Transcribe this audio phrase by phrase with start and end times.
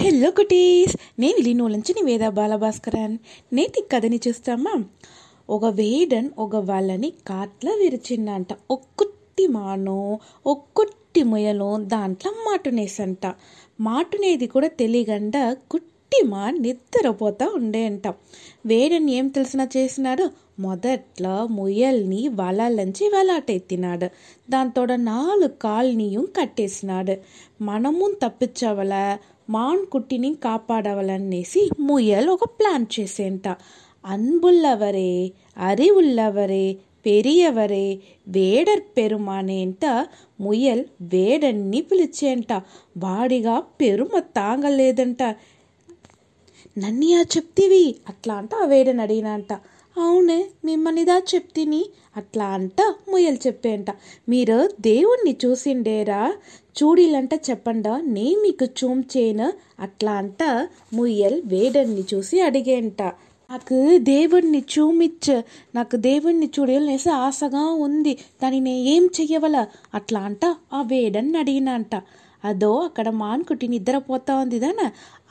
[0.00, 3.18] Hello cuties నేను లీనోలంచి నివేద బాలభాస్కరన్.
[3.52, 4.84] నేటి కథని చూస్తామా?
[5.50, 8.46] ఒక వేడన్ ఒక వాళ్ళని కాట్ల విరిచిందంట.
[8.70, 13.34] ఒక్కొట్టి మానో ఒక్కొట్టి ముయలో దాంట్లో మాటునేసంట
[13.80, 18.00] మాటునేది కూడా తెలియకుండా కుట్టి మా నిద్రపోతూ ఉండే
[18.66, 20.30] వేడని ఏం తెలిసినా చేసినాడు.
[20.58, 24.06] మొదట్లో ముయల్ని వలలంచి వెలాటెత్తినాడు.
[24.50, 27.14] దాంతోడ నాలుగు కాలనీయం కట్టేసినాడు.
[27.62, 29.18] మనము తప్పించవల
[29.50, 33.48] మాన్ కుట్టిని కాపాడవలనేసి ముయల్ ఒక ప్లాన్ చేసేంట
[34.06, 40.06] அன்புள்ளவரே అరివుల్లవరే పెరియవరే వేడర్ పెరుమానేంట.
[40.40, 42.52] ముయల్ వేడన్ని పిలిచేంట
[42.96, 45.22] వాడిగా పెరుమ తాగలేదంట.
[46.78, 47.96] నన్నియా చెప్తివి?
[48.08, 49.52] అట్లా అంట ఆ వేడని అడిగినంట.
[49.96, 51.86] అవునే మిమ్మల్నిదా చెప్తిని?
[52.16, 53.86] అట్లా అంట ముయ్యలు చెప్పేంట
[54.28, 56.34] మీరు దేవుణ్ణి చూసిండేరా?
[56.78, 59.52] చూడిలంట చెప్పండా నే మీకు చూంచేను?
[59.80, 60.42] అట్లా అంట
[60.92, 63.02] ముయ్యల్ వేడన్ని చూసి అడిగేంట.
[63.50, 65.42] నాకు దేవుణ్ణి చూమిచ్చ
[65.74, 68.14] నాకు దేవుణ్ణి చూడాలనేసి ఆశగా ఉంది.
[68.42, 69.66] దాన్ని నేను ఏం చెయ్యవల?
[69.94, 71.94] అట్లా అంట ఆ వేడన్ని అడిగినంట.
[72.44, 74.82] అదో అక్కడ మాన్కుట్టి నిద్రపోతా ఉంది దాన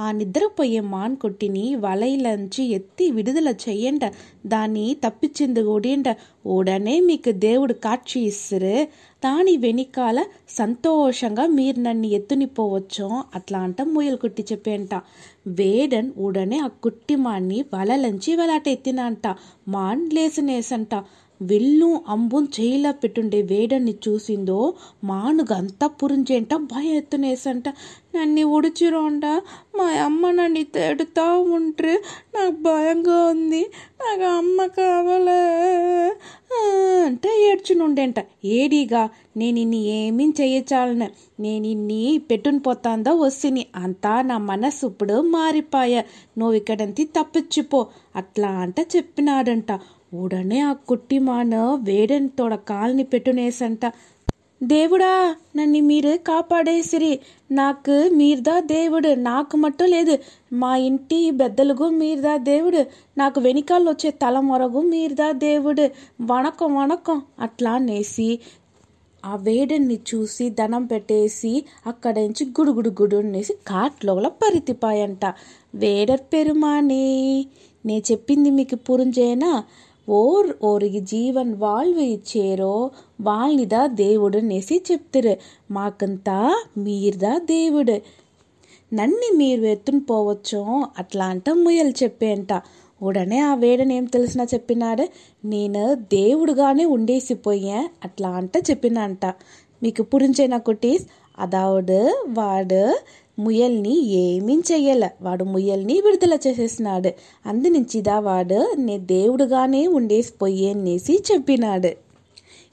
[0.00, 4.04] ఆ నిద్రపోయే మాన్కుట్టిని వలయిలంచి ఎత్తి విడుదల చెయ్యంట.
[4.46, 6.08] దాన్ని తప్పించింది ఓడేంట.
[6.46, 8.76] ఓడనే మీకు దేవుడు కాక్షి ఇస్తురు
[9.24, 10.18] దాని వెనికాల
[10.48, 14.92] సంతోషంగా మీరు నన్ను ఎత్తునిపోవచ్చు అట్లా అంట ముయలు కుట్టి చెప్పేంట.
[15.46, 19.26] వేడన్ ఉడనే ఆ కుట్టి మాన్ని వలలంచి వెలాట ఎత్తినంట
[19.68, 20.94] మాన్ లేసినేసంట
[21.42, 27.68] విల్లు అంబుం చేయిలా పెట్టుండే వేడన్ని చూసిందో మానుగంతా పురించేంట భయం ఎత్తునేసంట.
[28.16, 29.26] నన్ను ఉడిచిరోంట
[29.76, 32.02] మా అమ్మ నన్ను తేడుతా ఉంటే
[32.34, 33.62] నాకు భయంగా ఉంది
[34.02, 35.42] నాకు అమ్మ కావాలే
[37.04, 38.14] అంటే ఏడ్చునుండేంట.
[38.44, 41.08] ఏడిగా నేను ఇన్ని ఏమీ చెయ్యచాలన
[41.40, 46.02] నేను ఇన్ని పెట్టుని పోతాందో వస్తుని అంతా నా మనసు ఇప్పుడు మారిపాయ.
[46.38, 49.72] నువ్వు ఇక్కడంతి తప్పించిపో అట్లా అంట చెప్పినాడంట.
[50.12, 53.80] ఉడనే ఆ కుట్టి మాన వేడని తోడ కాల్ని పెట్టునేసంట.
[54.62, 55.10] దేవుడా
[55.56, 57.18] నన్ను మీరు కాపాడేసిరి.
[57.50, 60.18] నాకు మీరుదా దేవుడు నాకు మట్టు లేదు.
[60.52, 62.84] మా ఇంటి బెద్దలుగు మీరుదా దేవుడు.
[63.18, 65.88] నాకు వెనకాల వచ్చే తల మొరగు మీరుదా దేవుడు.
[66.22, 67.22] వణకం వణకం.
[67.38, 68.38] అట్లా అనేసి
[69.24, 75.24] ఆ వేడన్ని చూసి దనం పెట్టేసి అక్కడ నుంచి గుడుగుడు గుడు అనేసి కాట్లోల పరితిపాయంట.
[75.74, 77.04] వేడర్ పెరుమానే
[77.86, 79.64] నే చెప్పింది మీకు పురుంజేనా?
[80.08, 82.74] ఓర్ ಓರಿಗೆ జీవన్ వాళ్ళు ఇచ్చేరో
[83.20, 85.34] వాళ్ళనిదా దేవుడు ನೆಸಿ చెప్తురు
[85.70, 86.36] మాకంతా
[86.78, 87.96] మీరుదా దేవుడు
[88.92, 90.60] నన్ని మీరు ఎత్తుని పోవచ్చు
[90.98, 92.52] అట్లా అంట ముయ్యలు చెప్పేంట
[93.00, 95.04] ఉడనే ఆ వేడనేం తెలిసినా చెప్పినాడు
[95.44, 99.26] నేను దేవుడుగానే ఉండేసిపోయా అట్లా అంట చెప్పినంట
[99.82, 101.04] మీకు పురించే నా కుటీస్
[101.38, 102.82] అదావుడు వాడు
[103.38, 105.08] ముయల్ని ఏమీ చెయ్యల.
[105.22, 107.10] వాడు ముయల్ని విడుదల చేసేసినాడు.
[107.46, 111.90] అందునుంచిదా వాడు నే దేవుడుగానే ఉండేసిపోయేనేసి చెప్పినాడు.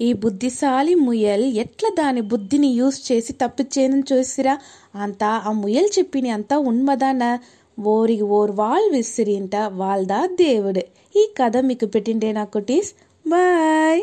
[0.00, 4.58] ఈ బుద్ధిశాలి ముయల్ ఎట్లా దాని బుద్ధిని యూస్ చేసి తప్పించేదని చూసిరా?
[4.94, 7.38] అంతా ఆ ముయల్ చెప్పిన అంతా ఉన్మదాన?
[7.78, 10.82] ఓరికి ఓర్ వాల్ విసిరింట వాళ్ళదా దేవుడు.
[11.16, 12.92] ఈ కథ మీకు పెట్టిండే నా కుటీస్.
[13.28, 14.02] బాయ్!